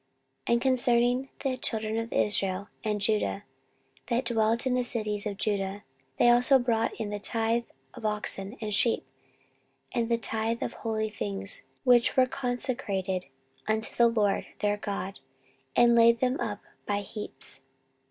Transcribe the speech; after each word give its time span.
14:031:006 0.47 0.53
And 0.53 0.61
concerning 0.63 1.29
the 1.43 1.57
children 1.59 1.97
of 1.99 2.11
Israel 2.11 2.69
and 2.83 2.99
Judah, 3.01 3.43
that 4.07 4.25
dwelt 4.25 4.65
in 4.65 4.73
the 4.73 4.83
cities 4.83 5.27
of 5.27 5.37
Judah, 5.37 5.83
they 6.17 6.27
also 6.31 6.57
brought 6.57 6.99
in 6.99 7.11
the 7.11 7.19
tithe 7.19 7.65
of 7.93 8.03
oxen 8.03 8.57
and 8.61 8.73
sheep, 8.73 9.05
and 9.93 10.09
the 10.09 10.17
tithe 10.17 10.63
of 10.63 10.73
holy 10.73 11.11
things 11.11 11.61
which 11.83 12.17
were 12.17 12.25
consecrated 12.25 13.27
unto 13.67 13.93
the 13.93 14.07
LORD 14.07 14.47
their 14.57 14.77
God, 14.77 15.19
and 15.75 15.93
laid 15.93 16.17
them 16.17 16.39
by 16.87 16.97
heaps. 17.01 17.59